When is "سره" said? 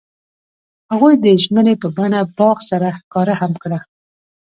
2.69-2.87